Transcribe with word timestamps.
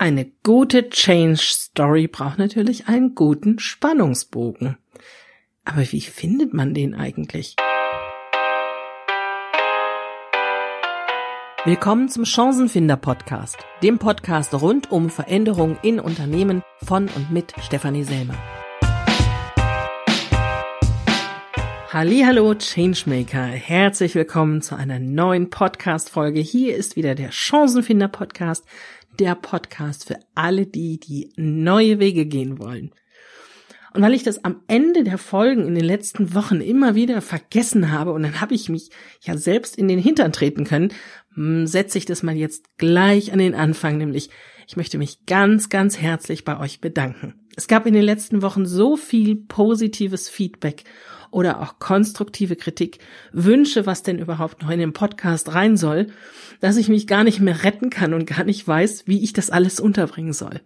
Eine 0.00 0.32
gute 0.42 0.88
Change 0.88 1.36
Story 1.36 2.06
braucht 2.06 2.38
natürlich 2.38 2.88
einen 2.88 3.14
guten 3.14 3.58
Spannungsbogen. 3.58 4.78
Aber 5.66 5.92
wie 5.92 6.00
findet 6.00 6.54
man 6.54 6.72
den 6.72 6.94
eigentlich? 6.94 7.54
Willkommen 11.66 12.08
zum 12.08 12.24
Chancenfinder 12.24 12.96
Podcast, 12.96 13.58
dem 13.82 13.98
Podcast 13.98 14.54
rund 14.54 14.90
um 14.90 15.10
Veränderungen 15.10 15.76
in 15.82 16.00
Unternehmen 16.00 16.62
von 16.82 17.06
und 17.14 17.30
mit 17.30 17.52
Stefanie 17.60 18.04
Selmer. 18.04 18.38
Hallo 21.92 22.54
Changemaker, 22.54 23.46
herzlich 23.46 24.14
willkommen 24.14 24.62
zu 24.62 24.76
einer 24.76 25.00
neuen 25.00 25.50
Podcast 25.50 26.08
Folge. 26.08 26.38
Hier 26.38 26.76
ist 26.76 26.94
wieder 26.94 27.16
der 27.16 27.32
Chancenfinder 27.32 28.06
Podcast 28.06 28.64
der 29.20 29.34
Podcast 29.34 30.06
für 30.06 30.18
alle 30.34 30.66
die, 30.66 30.98
die 30.98 31.32
neue 31.36 31.98
Wege 31.98 32.26
gehen 32.26 32.58
wollen. 32.58 32.92
Und 33.92 34.02
weil 34.02 34.14
ich 34.14 34.22
das 34.22 34.44
am 34.44 34.62
Ende 34.68 35.02
der 35.02 35.18
Folgen 35.18 35.66
in 35.66 35.74
den 35.74 35.84
letzten 35.84 36.34
Wochen 36.34 36.60
immer 36.60 36.94
wieder 36.94 37.20
vergessen 37.20 37.90
habe 37.90 38.12
und 38.12 38.22
dann 38.22 38.40
habe 38.40 38.54
ich 38.54 38.68
mich 38.68 38.90
ja 39.20 39.36
selbst 39.36 39.76
in 39.76 39.88
den 39.88 39.98
Hintern 39.98 40.32
treten 40.32 40.64
können, 40.64 40.92
hm, 41.34 41.66
setze 41.66 41.98
ich 41.98 42.06
das 42.06 42.22
mal 42.22 42.36
jetzt 42.36 42.76
gleich 42.78 43.32
an 43.32 43.40
den 43.40 43.54
Anfang, 43.54 43.98
nämlich 43.98 44.30
ich 44.68 44.76
möchte 44.76 44.98
mich 44.98 45.26
ganz, 45.26 45.68
ganz 45.68 45.98
herzlich 45.98 46.44
bei 46.44 46.58
euch 46.58 46.80
bedanken. 46.80 47.39
Es 47.56 47.68
gab 47.68 47.86
in 47.86 47.94
den 47.94 48.02
letzten 48.02 48.42
Wochen 48.42 48.66
so 48.66 48.96
viel 48.96 49.36
positives 49.36 50.28
Feedback 50.28 50.84
oder 51.30 51.60
auch 51.60 51.78
konstruktive 51.78 52.56
Kritik, 52.56 52.98
Wünsche, 53.32 53.86
was 53.86 54.02
denn 54.02 54.18
überhaupt 54.18 54.62
noch 54.62 54.70
in 54.70 54.80
den 54.80 54.92
Podcast 54.92 55.54
rein 55.54 55.76
soll, 55.76 56.08
dass 56.60 56.76
ich 56.76 56.88
mich 56.88 57.06
gar 57.06 57.24
nicht 57.24 57.40
mehr 57.40 57.62
retten 57.64 57.90
kann 57.90 58.14
und 58.14 58.26
gar 58.26 58.44
nicht 58.44 58.66
weiß, 58.66 59.06
wie 59.06 59.22
ich 59.22 59.32
das 59.32 59.50
alles 59.50 59.80
unterbringen 59.80 60.32
soll. 60.32 60.60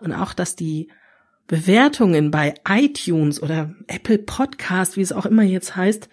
Und 0.00 0.12
auch, 0.12 0.32
dass 0.32 0.56
die 0.56 0.88
Bewertungen 1.46 2.30
bei 2.30 2.54
iTunes 2.68 3.42
oder 3.42 3.74
Apple 3.88 4.18
Podcast, 4.18 4.96
wie 4.96 5.02
es 5.02 5.12
auch 5.12 5.26
immer 5.26 5.42
jetzt 5.42 5.76
heißt, 5.76 6.08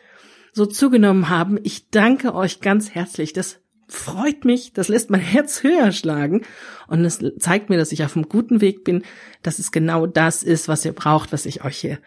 so 0.51 0.65
zugenommen 0.65 1.29
haben. 1.29 1.59
Ich 1.63 1.89
danke 1.89 2.33
euch 2.33 2.59
ganz 2.59 2.89
herzlich. 2.89 3.33
Das 3.33 3.59
freut 3.87 4.45
mich, 4.45 4.73
das 4.73 4.87
lässt 4.87 5.09
mein 5.09 5.21
Herz 5.21 5.63
höher 5.63 5.91
schlagen 5.91 6.43
und 6.87 7.05
es 7.05 7.19
zeigt 7.39 7.69
mir, 7.69 7.77
dass 7.77 7.91
ich 7.91 8.03
auf 8.03 8.15
einem 8.15 8.27
guten 8.27 8.61
Weg 8.61 8.83
bin, 8.83 9.03
dass 9.43 9.59
es 9.59 9.71
genau 9.71 10.05
das 10.05 10.43
ist, 10.43 10.67
was 10.67 10.85
ihr 10.85 10.93
braucht, 10.93 11.31
was 11.31 11.45
ich 11.45 11.63
euch 11.63 11.77
hier 11.77 11.99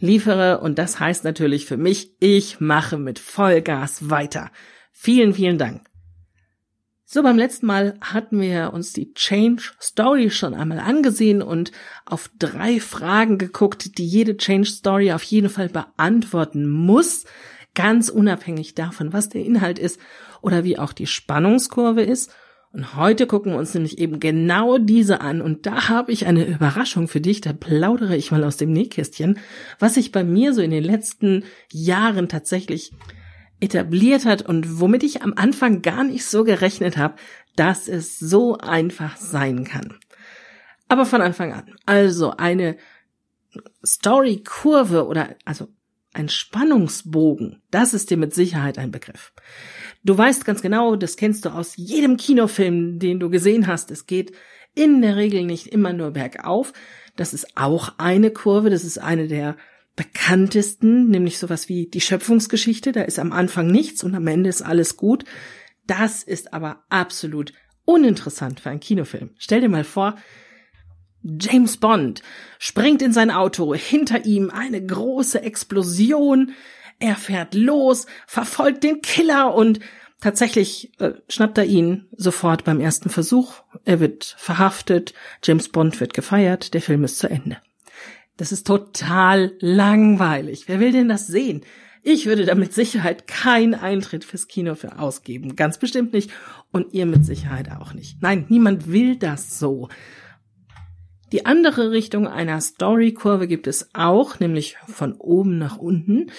liefere 0.00 0.60
und 0.60 0.78
das 0.78 1.00
heißt 1.00 1.24
natürlich 1.24 1.66
für 1.66 1.76
mich, 1.76 2.12
ich 2.20 2.60
mache 2.60 2.98
mit 2.98 3.18
Vollgas 3.18 4.10
weiter. 4.10 4.50
Vielen, 4.92 5.34
vielen 5.34 5.58
Dank. 5.58 5.88
So, 7.10 7.22
beim 7.22 7.38
letzten 7.38 7.64
Mal 7.64 7.96
hatten 8.02 8.38
wir 8.38 8.74
uns 8.74 8.92
die 8.92 9.14
Change 9.14 9.62
Story 9.80 10.28
schon 10.28 10.52
einmal 10.52 10.78
angesehen 10.78 11.40
und 11.40 11.72
auf 12.04 12.30
drei 12.38 12.80
Fragen 12.80 13.38
geguckt, 13.38 13.96
die 13.96 14.04
jede 14.04 14.36
Change 14.36 14.68
Story 14.68 15.12
auf 15.12 15.22
jeden 15.22 15.48
Fall 15.48 15.70
beantworten 15.70 16.68
muss, 16.68 17.24
ganz 17.78 18.08
unabhängig 18.08 18.74
davon, 18.74 19.12
was 19.12 19.28
der 19.28 19.44
Inhalt 19.44 19.78
ist 19.78 20.00
oder 20.42 20.64
wie 20.64 20.80
auch 20.80 20.92
die 20.92 21.06
Spannungskurve 21.06 22.02
ist. 22.02 22.34
Und 22.72 22.96
heute 22.96 23.28
gucken 23.28 23.52
wir 23.52 23.58
uns 23.58 23.72
nämlich 23.72 23.98
eben 23.98 24.18
genau 24.18 24.78
diese 24.78 25.20
an. 25.20 25.40
Und 25.40 25.64
da 25.64 25.88
habe 25.88 26.10
ich 26.10 26.26
eine 26.26 26.44
Überraschung 26.44 27.06
für 27.06 27.20
dich. 27.20 27.40
Da 27.40 27.52
plaudere 27.52 28.16
ich 28.16 28.32
mal 28.32 28.42
aus 28.42 28.56
dem 28.56 28.72
Nähkästchen, 28.72 29.38
was 29.78 29.94
sich 29.94 30.10
bei 30.10 30.24
mir 30.24 30.54
so 30.54 30.60
in 30.60 30.72
den 30.72 30.82
letzten 30.82 31.44
Jahren 31.70 32.28
tatsächlich 32.28 32.90
etabliert 33.60 34.24
hat 34.24 34.42
und 34.42 34.80
womit 34.80 35.04
ich 35.04 35.22
am 35.22 35.34
Anfang 35.36 35.80
gar 35.80 36.02
nicht 36.02 36.24
so 36.24 36.42
gerechnet 36.42 36.96
habe, 36.96 37.14
dass 37.54 37.86
es 37.86 38.18
so 38.18 38.58
einfach 38.58 39.16
sein 39.18 39.62
kann. 39.62 39.94
Aber 40.88 41.06
von 41.06 41.20
Anfang 41.20 41.52
an. 41.52 41.76
Also 41.86 42.36
eine 42.36 42.76
Story-Kurve 43.84 45.06
oder 45.06 45.36
also 45.44 45.68
ein 46.12 46.28
Spannungsbogen, 46.28 47.62
das 47.70 47.94
ist 47.94 48.10
dir 48.10 48.16
mit 48.16 48.34
Sicherheit 48.34 48.78
ein 48.78 48.90
Begriff. 48.90 49.32
Du 50.04 50.16
weißt 50.16 50.44
ganz 50.44 50.62
genau, 50.62 50.96
das 50.96 51.16
kennst 51.16 51.44
du 51.44 51.50
aus 51.50 51.76
jedem 51.76 52.16
Kinofilm, 52.16 52.98
den 52.98 53.20
du 53.20 53.30
gesehen 53.30 53.66
hast. 53.66 53.90
Es 53.90 54.06
geht 54.06 54.32
in 54.74 55.02
der 55.02 55.16
Regel 55.16 55.44
nicht 55.44 55.66
immer 55.66 55.92
nur 55.92 56.12
bergauf. 56.12 56.72
Das 57.16 57.34
ist 57.34 57.56
auch 57.56 57.94
eine 57.98 58.30
Kurve, 58.30 58.70
das 58.70 58.84
ist 58.84 58.98
eine 58.98 59.26
der 59.26 59.56
bekanntesten, 59.96 61.08
nämlich 61.08 61.38
sowas 61.38 61.68
wie 61.68 61.86
die 61.86 62.00
Schöpfungsgeschichte. 62.00 62.92
Da 62.92 63.02
ist 63.02 63.18
am 63.18 63.32
Anfang 63.32 63.70
nichts 63.70 64.04
und 64.04 64.14
am 64.14 64.26
Ende 64.28 64.48
ist 64.48 64.62
alles 64.62 64.96
gut. 64.96 65.24
Das 65.86 66.22
ist 66.22 66.52
aber 66.52 66.84
absolut 66.88 67.52
uninteressant 67.84 68.60
für 68.60 68.70
einen 68.70 68.80
Kinofilm. 68.80 69.30
Stell 69.38 69.60
dir 69.60 69.68
mal 69.68 69.84
vor, 69.84 70.16
James 71.22 71.76
Bond 71.76 72.22
springt 72.58 73.02
in 73.02 73.12
sein 73.12 73.30
Auto, 73.30 73.74
hinter 73.74 74.24
ihm 74.24 74.50
eine 74.50 74.84
große 74.84 75.42
Explosion, 75.42 76.52
er 77.00 77.16
fährt 77.16 77.54
los, 77.54 78.06
verfolgt 78.26 78.82
den 78.82 79.02
Killer 79.02 79.54
und 79.54 79.80
tatsächlich 80.20 80.92
äh, 81.00 81.12
schnappt 81.28 81.58
er 81.58 81.64
ihn 81.64 82.06
sofort 82.16 82.64
beim 82.64 82.80
ersten 82.80 83.08
Versuch. 83.08 83.62
Er 83.84 84.00
wird 84.00 84.34
verhaftet, 84.38 85.14
James 85.44 85.68
Bond 85.68 86.00
wird 86.00 86.14
gefeiert, 86.14 86.74
der 86.74 86.82
Film 86.82 87.04
ist 87.04 87.18
zu 87.18 87.28
Ende. 87.28 87.58
Das 88.36 88.52
ist 88.52 88.66
total 88.66 89.52
langweilig. 89.60 90.64
Wer 90.66 90.80
will 90.80 90.92
denn 90.92 91.08
das 91.08 91.26
sehen? 91.26 91.62
Ich 92.02 92.26
würde 92.26 92.46
da 92.46 92.54
mit 92.54 92.72
Sicherheit 92.72 93.26
keinen 93.26 93.74
Eintritt 93.74 94.24
fürs 94.24 94.46
Kino 94.46 94.76
für 94.76 94.98
ausgeben. 94.98 95.56
Ganz 95.56 95.78
bestimmt 95.78 96.12
nicht. 96.12 96.30
Und 96.70 96.94
ihr 96.94 97.06
mit 97.06 97.26
Sicherheit 97.26 97.70
auch 97.72 97.94
nicht. 97.94 98.22
Nein, 98.22 98.46
niemand 98.48 98.90
will 98.92 99.16
das 99.16 99.58
so. 99.58 99.88
Die 101.32 101.44
andere 101.44 101.90
Richtung 101.90 102.26
einer 102.26 102.60
Storykurve 102.60 103.46
gibt 103.46 103.66
es 103.66 103.90
auch, 103.92 104.40
nämlich 104.40 104.76
von 104.86 105.12
oben 105.14 105.58
nach 105.58 105.76
unten. 105.76 106.30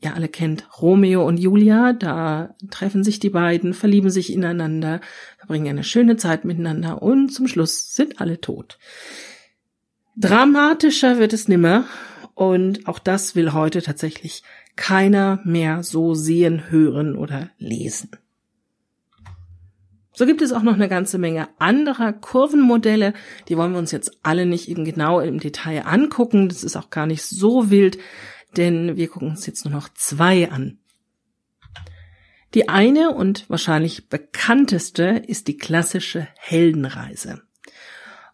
Ihr 0.00 0.14
alle 0.14 0.28
kennt 0.28 0.68
Romeo 0.80 1.26
und 1.26 1.38
Julia, 1.38 1.92
da 1.92 2.54
treffen 2.70 3.02
sich 3.02 3.18
die 3.18 3.30
beiden, 3.30 3.74
verlieben 3.74 4.10
sich 4.10 4.32
ineinander, 4.32 5.00
verbringen 5.38 5.68
eine 5.68 5.84
schöne 5.84 6.16
Zeit 6.16 6.44
miteinander 6.44 7.02
und 7.02 7.30
zum 7.30 7.48
Schluss 7.48 7.94
sind 7.94 8.20
alle 8.20 8.40
tot. 8.40 8.78
Dramatischer 10.16 11.18
wird 11.18 11.32
es 11.32 11.48
nimmer 11.48 11.84
und 12.34 12.86
auch 12.86 12.98
das 12.98 13.34
will 13.34 13.52
heute 13.52 13.82
tatsächlich 13.82 14.42
keiner 14.76 15.40
mehr 15.44 15.82
so 15.82 16.14
sehen, 16.14 16.70
hören 16.70 17.16
oder 17.16 17.50
lesen. 17.58 18.10
So 20.18 20.24
gibt 20.24 20.40
es 20.40 20.52
auch 20.52 20.62
noch 20.62 20.72
eine 20.72 20.88
ganze 20.88 21.18
Menge 21.18 21.50
anderer 21.58 22.14
Kurvenmodelle. 22.14 23.12
Die 23.48 23.58
wollen 23.58 23.72
wir 23.72 23.78
uns 23.78 23.92
jetzt 23.92 24.18
alle 24.22 24.46
nicht 24.46 24.66
eben 24.70 24.86
genau 24.86 25.20
im 25.20 25.38
Detail 25.40 25.82
angucken. 25.86 26.48
Das 26.48 26.64
ist 26.64 26.74
auch 26.74 26.88
gar 26.88 27.04
nicht 27.04 27.22
so 27.22 27.70
wild, 27.70 27.98
denn 28.56 28.96
wir 28.96 29.08
gucken 29.08 29.28
uns 29.28 29.44
jetzt 29.44 29.66
nur 29.66 29.74
noch 29.74 29.90
zwei 29.90 30.50
an. 30.50 30.78
Die 32.54 32.70
eine 32.70 33.10
und 33.10 33.50
wahrscheinlich 33.50 34.08
bekannteste 34.08 35.22
ist 35.26 35.48
die 35.48 35.58
klassische 35.58 36.26
Heldenreise. 36.38 37.42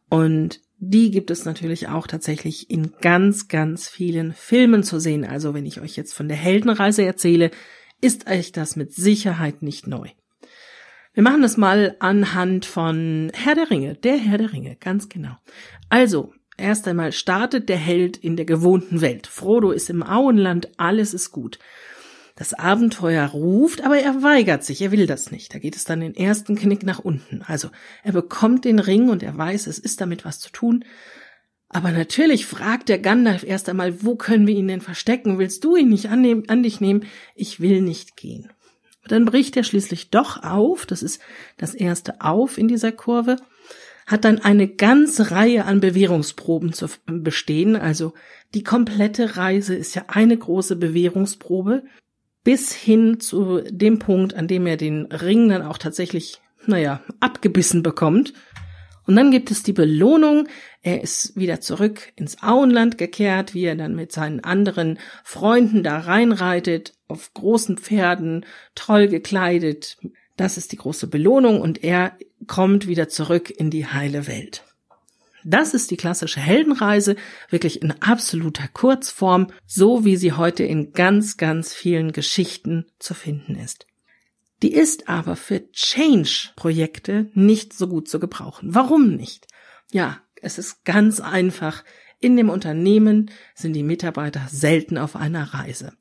Und 0.09 0.61
die 0.79 1.11
gibt 1.11 1.33
es 1.33 1.45
natürlich 1.45 1.89
auch 1.89 2.07
tatsächlich 2.07 2.71
in 2.71 2.93
ganz, 3.01 3.49
ganz 3.49 3.89
vielen 3.89 4.35
Filmen 4.35 4.85
zu 4.85 5.01
sehen. 5.01 5.25
Also 5.25 5.53
wenn 5.53 5.67
ich 5.67 5.81
euch 5.81 5.97
jetzt 5.97 6.15
von 6.15 6.29
der 6.29 6.37
Heldenreise 6.37 7.05
erzähle, 7.05 7.51
ist 8.01 8.29
euch 8.29 8.53
das 8.53 8.77
mit 8.77 8.95
Sicherheit 8.95 9.63
nicht 9.63 9.89
neu. 9.89 10.11
Wir 11.15 11.23
machen 11.23 11.43
das 11.43 11.59
mal 11.59 11.95
anhand 11.99 12.65
von 12.65 13.31
Herr 13.35 13.55
der 13.55 13.71
Ringe, 13.71 13.95
der 13.97 14.17
Herr 14.17 14.39
der 14.39 14.53
Ringe, 14.55 14.77
ganz 14.77 15.11
genau. 15.11 15.37
Also, 15.91 16.33
erst 16.57 16.89
einmal 16.89 17.13
startet 17.13 17.69
der 17.69 17.77
Held 17.77 18.17
in 18.17 18.37
der 18.37 18.47
gewohnten 18.47 19.03
Welt. 19.03 19.27
Frodo 19.27 19.73
ist 19.73 19.91
im 19.91 20.03
Auenland, 20.03 20.71
alles 20.79 21.13
ist 21.13 21.31
gut. 21.31 21.59
Das 22.35 22.55
Abenteuer 22.55 23.27
ruft, 23.27 23.85
aber 23.85 23.99
er 23.99 24.23
weigert 24.23 24.65
sich, 24.65 24.81
er 24.81 24.91
will 24.91 25.07
das 25.07 25.31
nicht. 25.31 25.53
Da 25.53 25.59
geht 25.59 25.77
es 25.77 25.85
dann 25.85 26.01
den 26.01 26.15
ersten 26.15 26.57
Knick 26.57 26.83
nach 26.83 26.99
unten. 26.99 27.43
Also, 27.43 27.69
er 28.03 28.13
bekommt 28.13 28.65
den 28.65 28.79
Ring 28.79 29.11
und 29.11 29.23
er 29.23 29.37
weiß, 29.37 29.67
es 29.67 29.79
ist 29.79 30.01
damit 30.01 30.25
was 30.25 30.41
zu 30.41 30.51
tun. 30.51 30.83
Aber 31.69 31.91
natürlich 31.91 32.47
fragt 32.47 32.89
der 32.89 32.99
Gandalf 32.99 33.45
erst 33.45 33.69
einmal, 33.69 34.03
wo 34.03 34.17
können 34.17 34.47
wir 34.47 34.55
ihn 34.55 34.69
denn 34.69 34.81
verstecken? 34.81 35.39
Willst 35.39 35.63
du 35.63 35.77
ihn 35.77 35.91
nicht 35.91 36.09
annehmen, 36.09 36.49
an 36.49 36.63
dich 36.63 36.81
nehmen? 36.81 37.05
Ich 37.35 37.61
will 37.61 37.83
nicht 37.83 38.17
gehen. 38.17 38.51
Dann 39.09 39.25
bricht 39.25 39.57
er 39.57 39.65
schließlich 39.65 40.11
doch 40.11 40.43
auf, 40.43 40.87
das 40.87 41.03
ist 41.03 41.21
das 41.57 41.75
erste 41.75 42.21
Auf 42.21 42.59
in 42.59 42.69
dieser 42.69 42.93
Kurve, 42.93 43.37
hat 44.07 44.25
dann 44.25 44.39
eine 44.39 44.69
ganze 44.69 45.31
Reihe 45.31 45.65
an 45.65 45.81
Bewährungsproben 45.81 46.73
zu 46.73 46.89
bestehen, 47.07 47.77
also 47.77 48.15
die 48.55 48.63
komplette 48.63 49.37
Reise 49.37 49.75
ist 49.75 49.95
ja 49.95 50.05
eine 50.09 50.37
große 50.37 50.77
Bewährungsprobe, 50.77 51.85
bis 52.45 52.73
hin 52.73 53.21
zu 53.21 53.63
dem 53.71 53.99
Punkt, 53.99 54.35
an 54.35 54.49
dem 54.49 54.67
er 54.67 54.77
den 54.77 55.07
Ring 55.07 55.49
dann 55.49 55.63
auch 55.63 55.79
tatsächlich, 55.79 56.41
naja, 56.67 57.01
abgebissen 57.21 57.83
bekommt. 57.83 58.35
Und 59.07 59.17
dann 59.17 59.31
gibt 59.31 59.51
es 59.51 59.63
die 59.63 59.73
Belohnung. 59.73 60.49
Er 60.81 61.03
ist 61.03 61.37
wieder 61.37 61.61
zurück 61.61 62.13
ins 62.17 62.43
Auenland 62.43 62.99
gekehrt, 62.99 63.55
wie 63.55 63.65
er 63.65 63.75
dann 63.75 63.95
mit 63.95 64.13
seinen 64.13 64.41
anderen 64.41 64.99
Freunden 65.25 65.83
da 65.83 65.99
reinreitet, 65.99 66.95
auf 67.09 67.35
großen 67.35 67.79
Pferden, 67.79 68.47
toll 68.75 69.09
gekleidet. 69.09 69.99
Das 70.37 70.57
ist 70.57 70.73
die 70.73 70.77
große 70.77 71.09
Belohnung 71.09 71.61
und 71.61 71.83
er 71.85 72.17
kommt 72.47 72.87
wieder 72.87 73.09
zurück 73.09 73.51
in 73.51 73.71
die 73.71 73.87
heile 73.87 74.27
Welt. 74.27 74.65
Das 75.45 75.75
ist 75.75 75.91
die 75.91 75.97
klassische 75.97 76.41
Heldenreise, 76.41 77.17
wirklich 77.51 77.83
in 77.83 77.91
absoluter 78.01 78.69
Kurzform, 78.69 79.49
so 79.67 80.05
wie 80.05 80.17
sie 80.17 80.33
heute 80.33 80.63
in 80.63 80.93
ganz, 80.93 81.37
ganz 81.37 81.75
vielen 81.75 82.13
Geschichten 82.13 82.87
zu 83.01 83.15
finden 83.15 83.57
ist. 83.57 83.87
Die 84.63 84.73
ist 84.73 85.09
aber 85.09 85.37
für 85.37 85.71
Change-Projekte 85.73 87.31
nicht 87.35 87.73
so 87.73 87.89
gut 87.89 88.09
zu 88.09 88.21
gebrauchen. 88.21 88.75
Warum 88.75 89.17
nicht? 89.17 89.49
Ja, 89.91 90.21
es 90.41 90.59
ist 90.59 90.85
ganz 90.85 91.21
einfach. 91.21 91.85
In 92.21 92.37
dem 92.37 92.49
Unternehmen 92.49 93.31
sind 93.55 93.73
die 93.73 93.83
Mitarbeiter 93.83 94.47
selten 94.49 94.97
auf 94.97 95.17
einer 95.17 95.53
Reise. 95.53 95.93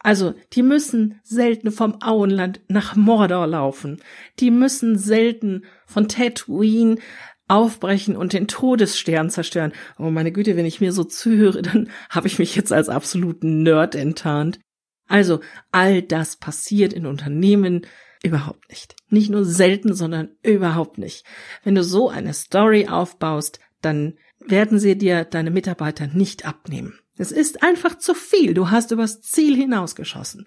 Also, 0.00 0.34
die 0.54 0.62
müssen 0.62 1.20
selten 1.22 1.70
vom 1.70 2.02
Auenland 2.02 2.60
nach 2.66 2.96
Mordor 2.96 3.46
laufen. 3.46 4.02
Die 4.40 4.50
müssen 4.50 4.98
selten 4.98 5.64
von 5.86 6.08
Tatooine 6.08 6.96
aufbrechen 7.46 8.16
und 8.16 8.32
den 8.32 8.48
Todesstern 8.48 9.30
zerstören. 9.30 9.72
Oh 9.98 10.10
meine 10.10 10.32
Güte, 10.32 10.56
wenn 10.56 10.66
ich 10.66 10.80
mir 10.80 10.92
so 10.92 11.04
zuhöre, 11.04 11.62
dann 11.62 11.90
habe 12.10 12.26
ich 12.26 12.40
mich 12.40 12.56
jetzt 12.56 12.72
als 12.72 12.88
absoluten 12.88 13.62
Nerd 13.62 13.94
enttarnt. 13.94 14.58
Also, 15.12 15.40
all 15.72 16.00
das 16.00 16.36
passiert 16.36 16.94
in 16.94 17.04
Unternehmen 17.04 17.82
überhaupt 18.22 18.70
nicht. 18.70 18.96
Nicht 19.10 19.28
nur 19.28 19.44
selten, 19.44 19.92
sondern 19.92 20.30
überhaupt 20.42 20.96
nicht. 20.96 21.26
Wenn 21.64 21.74
du 21.74 21.84
so 21.84 22.08
eine 22.08 22.32
Story 22.32 22.88
aufbaust, 22.88 23.60
dann 23.82 24.14
werden 24.38 24.78
sie 24.78 24.96
dir 24.96 25.26
deine 25.26 25.50
Mitarbeiter 25.50 26.06
nicht 26.06 26.46
abnehmen. 26.46 26.98
Es 27.18 27.30
ist 27.30 27.62
einfach 27.62 27.98
zu 27.98 28.14
viel. 28.14 28.54
Du 28.54 28.70
hast 28.70 28.90
übers 28.90 29.20
Ziel 29.20 29.54
hinausgeschossen. 29.54 30.46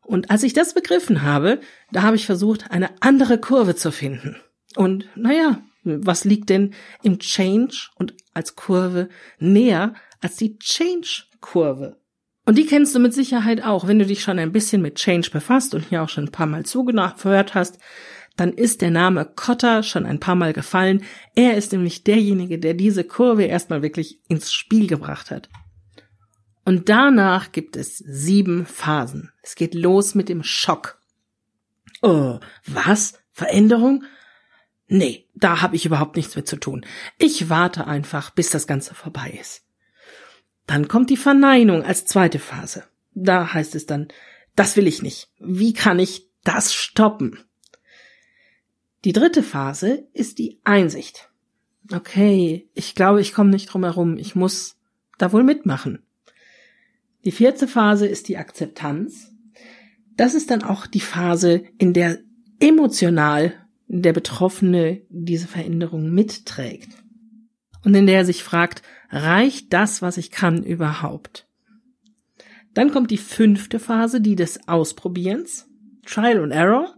Und 0.00 0.30
als 0.30 0.42
ich 0.42 0.54
das 0.54 0.72
begriffen 0.72 1.20
habe, 1.20 1.60
da 1.90 2.00
habe 2.00 2.16
ich 2.16 2.24
versucht, 2.24 2.70
eine 2.70 2.88
andere 3.00 3.36
Kurve 3.36 3.76
zu 3.76 3.92
finden. 3.92 4.36
Und 4.74 5.06
naja, 5.16 5.60
was 5.84 6.24
liegt 6.24 6.48
denn 6.48 6.72
im 7.02 7.18
Change 7.18 7.90
und 7.96 8.14
als 8.32 8.56
Kurve 8.56 9.10
näher 9.38 9.92
als 10.22 10.36
die 10.36 10.58
Change-Kurve? 10.58 11.98
Und 12.44 12.58
die 12.58 12.66
kennst 12.66 12.94
du 12.94 12.98
mit 12.98 13.14
Sicherheit 13.14 13.62
auch, 13.62 13.86
wenn 13.86 13.98
du 13.98 14.06
dich 14.06 14.22
schon 14.22 14.38
ein 14.38 14.52
bisschen 14.52 14.82
mit 14.82 14.96
Change 14.96 15.30
befasst 15.30 15.74
und 15.74 15.88
hier 15.88 16.02
auch 16.02 16.08
schon 16.08 16.24
ein 16.24 16.32
paar 16.32 16.46
Mal 16.46 16.66
zugehört 16.66 17.54
hast, 17.54 17.78
dann 18.36 18.52
ist 18.52 18.80
der 18.80 18.90
Name 18.90 19.30
Cotter 19.36 19.82
schon 19.82 20.06
ein 20.06 20.18
paar 20.18 20.34
Mal 20.34 20.52
gefallen. 20.52 21.04
Er 21.34 21.56
ist 21.56 21.72
nämlich 21.72 22.02
derjenige, 22.02 22.58
der 22.58 22.74
diese 22.74 23.04
Kurve 23.04 23.44
erstmal 23.44 23.82
wirklich 23.82 24.20
ins 24.28 24.52
Spiel 24.52 24.86
gebracht 24.86 25.30
hat. 25.30 25.48
Und 26.64 26.88
danach 26.88 27.52
gibt 27.52 27.76
es 27.76 27.98
sieben 27.98 28.66
Phasen. 28.66 29.32
Es 29.42 29.54
geht 29.54 29.74
los 29.74 30.14
mit 30.14 30.28
dem 30.28 30.42
Schock. 30.42 31.00
Oh, 32.00 32.38
was? 32.66 33.18
Veränderung? 33.32 34.04
Nee, 34.86 35.28
da 35.34 35.62
habe 35.62 35.76
ich 35.76 35.86
überhaupt 35.86 36.16
nichts 36.16 36.36
mit 36.36 36.46
zu 36.46 36.56
tun. 36.56 36.84
Ich 37.18 37.48
warte 37.48 37.86
einfach, 37.86 38.30
bis 38.30 38.50
das 38.50 38.66
Ganze 38.66 38.94
vorbei 38.94 39.36
ist. 39.40 39.64
Dann 40.72 40.88
kommt 40.88 41.10
die 41.10 41.18
Verneinung 41.18 41.82
als 41.82 42.06
zweite 42.06 42.38
Phase. 42.38 42.84
Da 43.12 43.52
heißt 43.52 43.74
es 43.74 43.84
dann, 43.84 44.08
das 44.56 44.74
will 44.74 44.86
ich 44.86 45.02
nicht. 45.02 45.28
Wie 45.38 45.74
kann 45.74 45.98
ich 45.98 46.30
das 46.44 46.72
stoppen? 46.72 47.38
Die 49.04 49.12
dritte 49.12 49.42
Phase 49.42 50.08
ist 50.14 50.38
die 50.38 50.60
Einsicht. 50.64 51.28
Okay, 51.92 52.70
ich 52.72 52.94
glaube, 52.94 53.20
ich 53.20 53.34
komme 53.34 53.50
nicht 53.50 53.66
drum 53.66 53.84
herum. 53.84 54.16
Ich 54.16 54.34
muss 54.34 54.78
da 55.18 55.30
wohl 55.30 55.44
mitmachen. 55.44 55.98
Die 57.26 57.32
vierte 57.32 57.68
Phase 57.68 58.06
ist 58.06 58.28
die 58.28 58.38
Akzeptanz. 58.38 59.30
Das 60.16 60.32
ist 60.32 60.50
dann 60.50 60.62
auch 60.62 60.86
die 60.86 61.00
Phase, 61.00 61.64
in 61.76 61.92
der 61.92 62.18
emotional 62.60 63.52
der 63.88 64.14
Betroffene 64.14 65.02
diese 65.10 65.48
Veränderung 65.48 66.14
mitträgt. 66.14 67.01
Und 67.84 67.94
in 67.94 68.06
der 68.06 68.18
er 68.18 68.24
sich 68.24 68.44
fragt, 68.44 68.82
reicht 69.10 69.72
das, 69.72 70.02
was 70.02 70.16
ich 70.16 70.30
kann, 70.30 70.62
überhaupt? 70.62 71.46
Dann 72.74 72.90
kommt 72.92 73.10
die 73.10 73.18
fünfte 73.18 73.78
Phase, 73.78 74.20
die 74.20 74.36
des 74.36 74.68
Ausprobierens, 74.68 75.68
Trial 76.06 76.42
and 76.42 76.52
Error. 76.52 76.94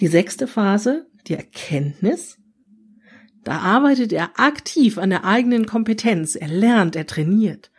Die 0.00 0.08
sechste 0.08 0.46
Phase, 0.46 1.06
die 1.26 1.34
Erkenntnis. 1.34 2.38
Da 3.44 3.58
arbeitet 3.58 4.12
er 4.12 4.38
aktiv 4.38 4.98
an 4.98 5.10
der 5.10 5.24
eigenen 5.24 5.66
Kompetenz. 5.66 6.36
Er 6.36 6.48
lernt, 6.48 6.96
er 6.96 7.06
trainiert. 7.06 7.70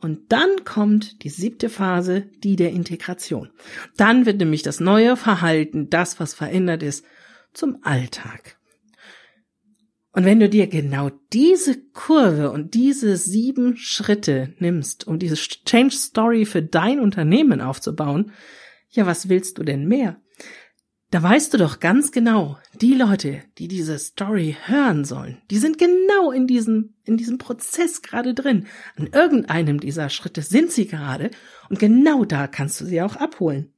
Und 0.00 0.32
dann 0.32 0.64
kommt 0.64 1.22
die 1.22 1.30
siebte 1.30 1.70
Phase, 1.70 2.22
die 2.42 2.56
der 2.56 2.70
Integration. 2.70 3.50
Dann 3.96 4.26
wird 4.26 4.38
nämlich 4.38 4.62
das 4.62 4.80
neue 4.80 5.16
Verhalten, 5.16 5.88
das, 5.88 6.20
was 6.20 6.34
verändert 6.34 6.82
ist, 6.82 7.06
zum 7.54 7.78
Alltag. 7.82 8.58
Und 10.14 10.24
wenn 10.24 10.38
du 10.38 10.48
dir 10.48 10.68
genau 10.68 11.10
diese 11.32 11.76
Kurve 11.90 12.52
und 12.52 12.74
diese 12.74 13.16
sieben 13.16 13.76
Schritte 13.76 14.54
nimmst, 14.60 15.08
um 15.08 15.18
diese 15.18 15.34
Change 15.34 15.94
Story 15.94 16.44
für 16.44 16.62
dein 16.62 17.00
Unternehmen 17.00 17.60
aufzubauen, 17.60 18.30
ja, 18.90 19.06
was 19.06 19.28
willst 19.28 19.58
du 19.58 19.64
denn 19.64 19.88
mehr? 19.88 20.20
Da 21.10 21.20
weißt 21.20 21.52
du 21.52 21.58
doch 21.58 21.80
ganz 21.80 22.12
genau, 22.12 22.58
die 22.80 22.94
Leute, 22.94 23.42
die 23.58 23.66
diese 23.66 23.98
Story 23.98 24.56
hören 24.64 25.04
sollen, 25.04 25.42
die 25.50 25.58
sind 25.58 25.78
genau 25.78 26.30
in 26.30 26.46
diesem, 26.46 26.94
in 27.04 27.16
diesem 27.16 27.38
Prozess 27.38 28.00
gerade 28.00 28.34
drin. 28.34 28.68
An 28.96 29.08
irgendeinem 29.08 29.80
dieser 29.80 30.10
Schritte 30.10 30.42
sind 30.42 30.70
sie 30.70 30.86
gerade 30.86 31.32
und 31.70 31.80
genau 31.80 32.24
da 32.24 32.46
kannst 32.46 32.80
du 32.80 32.84
sie 32.84 33.02
auch 33.02 33.16
abholen. 33.16 33.73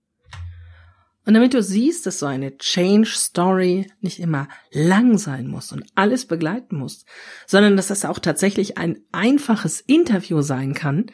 Und 1.27 1.35
damit 1.35 1.55
du 1.55 1.63
siehst, 1.63 2.07
dass 2.07 2.21
so 2.21 2.27
eine 2.27 2.57
Change 2.57 3.11
Story 3.13 3.89
nicht 4.01 4.21
immer 4.21 4.49
lang 4.71 5.19
sein 5.19 5.49
muss 5.49 5.73
und 5.73 5.85
alles 5.97 6.27
begleiten 6.27 6.77
muss, 6.77 7.05
sondern 7.47 7.77
dass 7.77 7.89
das 7.89 8.05
auch 8.05 8.21
tatsächlich 8.21 8.79
ein 8.79 9.01
einfaches 9.11 9.81
Interview 9.81 10.41
sein 10.41 10.73
kann, 10.73 11.07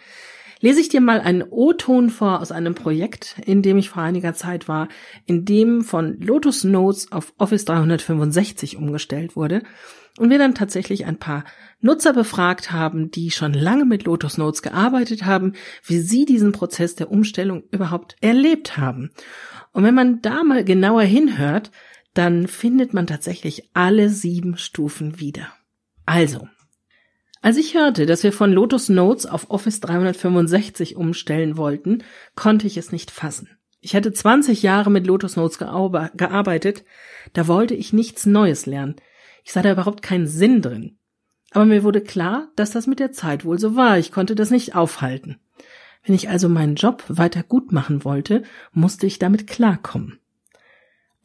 lese 0.60 0.80
ich 0.80 0.90
dir 0.90 1.00
mal 1.00 1.20
einen 1.20 1.42
O-Ton 1.42 2.10
vor 2.10 2.40
aus 2.40 2.52
einem 2.52 2.74
Projekt, 2.74 3.36
in 3.46 3.62
dem 3.62 3.78
ich 3.78 3.88
vor 3.88 4.02
einiger 4.02 4.34
Zeit 4.34 4.68
war, 4.68 4.88
in 5.24 5.46
dem 5.46 5.82
von 5.82 6.20
Lotus 6.20 6.62
Notes 6.62 7.10
auf 7.10 7.32
Office 7.38 7.64
365 7.64 8.76
umgestellt 8.76 9.34
wurde 9.34 9.62
und 10.22 10.30
wir 10.30 10.38
dann 10.38 10.54
tatsächlich 10.54 11.04
ein 11.04 11.16
paar 11.16 11.42
Nutzer 11.80 12.12
befragt 12.12 12.70
haben, 12.70 13.10
die 13.10 13.32
schon 13.32 13.52
lange 13.54 13.84
mit 13.84 14.04
Lotus 14.04 14.38
Notes 14.38 14.62
gearbeitet 14.62 15.24
haben, 15.24 15.54
wie 15.84 15.98
sie 15.98 16.26
diesen 16.26 16.52
Prozess 16.52 16.94
der 16.94 17.10
Umstellung 17.10 17.64
überhaupt 17.72 18.14
erlebt 18.20 18.76
haben. 18.76 19.10
Und 19.72 19.82
wenn 19.82 19.96
man 19.96 20.22
da 20.22 20.44
mal 20.44 20.62
genauer 20.62 21.02
hinhört, 21.02 21.72
dann 22.14 22.46
findet 22.46 22.94
man 22.94 23.08
tatsächlich 23.08 23.68
alle 23.74 24.10
sieben 24.10 24.56
Stufen 24.56 25.18
wieder. 25.18 25.48
Also, 26.06 26.46
als 27.40 27.56
ich 27.56 27.74
hörte, 27.74 28.06
dass 28.06 28.22
wir 28.22 28.32
von 28.32 28.52
Lotus 28.52 28.88
Notes 28.90 29.26
auf 29.26 29.50
Office 29.50 29.80
365 29.80 30.94
umstellen 30.94 31.56
wollten, 31.56 32.04
konnte 32.36 32.68
ich 32.68 32.76
es 32.76 32.92
nicht 32.92 33.10
fassen. 33.10 33.48
Ich 33.80 33.96
hatte 33.96 34.12
20 34.12 34.62
Jahre 34.62 34.92
mit 34.92 35.04
Lotus 35.04 35.34
Notes 35.34 35.58
gearbeitet, 35.58 36.84
da 37.32 37.48
wollte 37.48 37.74
ich 37.74 37.92
nichts 37.92 38.24
Neues 38.24 38.66
lernen. 38.66 38.94
Ich 39.44 39.52
sah 39.52 39.62
da 39.62 39.72
überhaupt 39.72 40.02
keinen 40.02 40.26
Sinn 40.26 40.62
drin. 40.62 40.98
Aber 41.50 41.64
mir 41.64 41.84
wurde 41.84 42.00
klar, 42.00 42.48
dass 42.56 42.70
das 42.70 42.86
mit 42.86 42.98
der 42.98 43.12
Zeit 43.12 43.44
wohl 43.44 43.58
so 43.58 43.76
war. 43.76 43.98
Ich 43.98 44.12
konnte 44.12 44.34
das 44.34 44.50
nicht 44.50 44.74
aufhalten. 44.74 45.38
Wenn 46.04 46.14
ich 46.14 46.28
also 46.28 46.48
meinen 46.48 46.74
Job 46.74 47.04
weiter 47.08 47.42
gut 47.42 47.72
machen 47.72 48.04
wollte, 48.04 48.42
musste 48.72 49.06
ich 49.06 49.18
damit 49.18 49.46
klarkommen. 49.46 50.18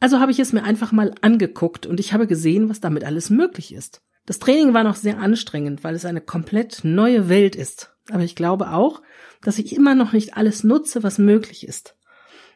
Also 0.00 0.20
habe 0.20 0.30
ich 0.30 0.38
es 0.38 0.52
mir 0.52 0.62
einfach 0.62 0.92
mal 0.92 1.14
angeguckt 1.22 1.86
und 1.86 1.98
ich 1.98 2.12
habe 2.12 2.26
gesehen, 2.26 2.68
was 2.68 2.80
damit 2.80 3.04
alles 3.04 3.30
möglich 3.30 3.74
ist. 3.74 4.02
Das 4.26 4.38
Training 4.38 4.74
war 4.74 4.84
noch 4.84 4.94
sehr 4.94 5.18
anstrengend, 5.18 5.82
weil 5.82 5.94
es 5.94 6.04
eine 6.04 6.20
komplett 6.20 6.84
neue 6.84 7.28
Welt 7.28 7.56
ist. 7.56 7.94
Aber 8.10 8.22
ich 8.22 8.36
glaube 8.36 8.70
auch, 8.70 9.02
dass 9.42 9.58
ich 9.58 9.74
immer 9.74 9.94
noch 9.94 10.12
nicht 10.12 10.36
alles 10.36 10.64
nutze, 10.64 11.02
was 11.02 11.18
möglich 11.18 11.66
ist. 11.66 11.96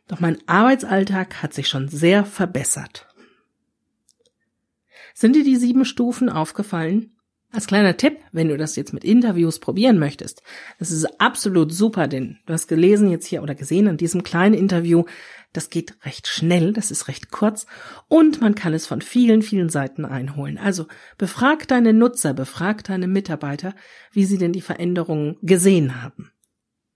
Doch 0.06 0.20
mein 0.20 0.38
Arbeitsalltag 0.46 1.42
hat 1.42 1.54
sich 1.54 1.68
schon 1.68 1.88
sehr 1.88 2.24
verbessert. 2.24 3.08
Sind 5.14 5.36
dir 5.36 5.44
die 5.44 5.56
sieben 5.56 5.84
Stufen 5.84 6.28
aufgefallen? 6.28 7.16
Als 7.54 7.66
kleiner 7.66 7.98
Tipp, 7.98 8.16
wenn 8.32 8.48
du 8.48 8.56
das 8.56 8.76
jetzt 8.76 8.94
mit 8.94 9.04
Interviews 9.04 9.58
probieren 9.58 9.98
möchtest, 9.98 10.42
das 10.78 10.90
ist 10.90 11.20
absolut 11.20 11.70
super, 11.70 12.08
denn 12.08 12.38
du 12.46 12.54
hast 12.54 12.66
gelesen 12.66 13.10
jetzt 13.10 13.26
hier 13.26 13.42
oder 13.42 13.54
gesehen 13.54 13.86
in 13.86 13.98
diesem 13.98 14.22
kleinen 14.22 14.54
Interview, 14.54 15.04
das 15.52 15.68
geht 15.68 15.94
recht 16.06 16.28
schnell, 16.28 16.72
das 16.72 16.90
ist 16.90 17.08
recht 17.08 17.30
kurz 17.30 17.66
und 18.08 18.40
man 18.40 18.54
kann 18.54 18.72
es 18.72 18.86
von 18.86 19.02
vielen, 19.02 19.42
vielen 19.42 19.68
Seiten 19.68 20.06
einholen. 20.06 20.56
Also 20.56 20.86
befrag 21.18 21.68
deine 21.68 21.92
Nutzer, 21.92 22.32
befrag 22.32 22.84
deine 22.84 23.06
Mitarbeiter, 23.06 23.74
wie 24.12 24.24
sie 24.24 24.38
denn 24.38 24.54
die 24.54 24.62
Veränderungen 24.62 25.36
gesehen 25.42 26.02
haben. 26.02 26.32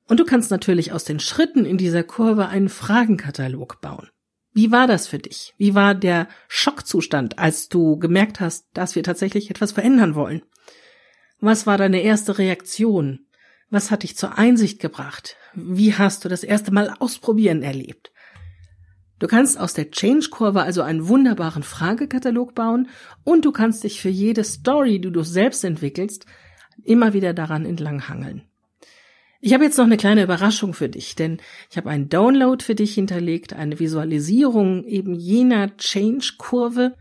Und 0.08 0.20
du 0.20 0.24
kannst 0.24 0.50
natürlich 0.50 0.90
aus 0.90 1.04
den 1.04 1.20
Schritten 1.20 1.66
in 1.66 1.76
dieser 1.76 2.02
Kurve 2.02 2.48
einen 2.48 2.70
Fragenkatalog 2.70 3.82
bauen. 3.82 4.08
Wie 4.56 4.72
war 4.72 4.86
das 4.86 5.06
für 5.06 5.18
dich? 5.18 5.52
Wie 5.58 5.74
war 5.74 5.94
der 5.94 6.28
Schockzustand, 6.48 7.38
als 7.38 7.68
du 7.68 7.98
gemerkt 7.98 8.40
hast, 8.40 8.64
dass 8.72 8.94
wir 8.94 9.02
tatsächlich 9.02 9.50
etwas 9.50 9.72
verändern 9.72 10.14
wollen? 10.14 10.40
Was 11.40 11.66
war 11.66 11.76
deine 11.76 12.00
erste 12.00 12.38
Reaktion? 12.38 13.26
Was 13.68 13.90
hat 13.90 14.02
dich 14.02 14.16
zur 14.16 14.38
Einsicht 14.38 14.80
gebracht? 14.80 15.36
Wie 15.54 15.92
hast 15.92 16.24
du 16.24 16.30
das 16.30 16.42
erste 16.42 16.72
Mal 16.72 16.88
ausprobieren 17.00 17.62
erlebt? 17.62 18.12
Du 19.18 19.26
kannst 19.26 19.60
aus 19.60 19.74
der 19.74 19.90
Change-Kurve 19.90 20.62
also 20.62 20.80
einen 20.80 21.06
wunderbaren 21.06 21.62
Fragekatalog 21.62 22.54
bauen 22.54 22.88
und 23.24 23.44
du 23.44 23.52
kannst 23.52 23.84
dich 23.84 24.00
für 24.00 24.08
jede 24.08 24.42
Story, 24.42 25.02
die 25.02 25.12
du 25.12 25.22
selbst 25.22 25.64
entwickelst, 25.64 26.24
immer 26.82 27.12
wieder 27.12 27.34
daran 27.34 27.66
entlanghangeln. 27.66 28.48
Ich 29.40 29.52
habe 29.52 29.64
jetzt 29.64 29.76
noch 29.76 29.84
eine 29.84 29.96
kleine 29.96 30.22
Überraschung 30.22 30.72
für 30.72 30.88
dich, 30.88 31.14
denn 31.14 31.38
ich 31.70 31.76
habe 31.76 31.90
einen 31.90 32.08
Download 32.08 32.62
für 32.64 32.74
dich 32.74 32.94
hinterlegt, 32.94 33.52
eine 33.52 33.78
Visualisierung 33.78 34.84
eben 34.84 35.14
jener 35.14 35.76
Change-Kurve, 35.76 36.94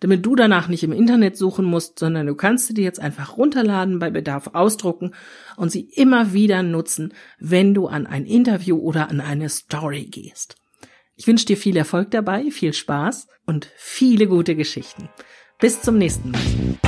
damit 0.00 0.24
du 0.24 0.36
danach 0.36 0.68
nicht 0.68 0.84
im 0.84 0.92
Internet 0.92 1.36
suchen 1.36 1.64
musst, 1.64 1.98
sondern 1.98 2.26
du 2.26 2.34
kannst 2.34 2.68
sie 2.68 2.74
dir 2.74 2.84
jetzt 2.84 3.00
einfach 3.00 3.36
runterladen, 3.36 3.98
bei 3.98 4.10
Bedarf 4.10 4.50
ausdrucken 4.52 5.14
und 5.56 5.72
sie 5.72 5.88
immer 5.94 6.32
wieder 6.32 6.62
nutzen, 6.62 7.14
wenn 7.38 7.74
du 7.74 7.86
an 7.86 8.06
ein 8.06 8.24
Interview 8.26 8.78
oder 8.78 9.10
an 9.10 9.20
eine 9.20 9.48
Story 9.48 10.04
gehst. 10.04 10.56
Ich 11.16 11.26
wünsche 11.26 11.46
dir 11.46 11.56
viel 11.56 11.76
Erfolg 11.76 12.12
dabei, 12.12 12.50
viel 12.50 12.72
Spaß 12.72 13.26
und 13.44 13.68
viele 13.76 14.28
gute 14.28 14.54
Geschichten. 14.54 15.08
Bis 15.58 15.82
zum 15.82 15.98
nächsten 15.98 16.30
Mal. 16.30 16.87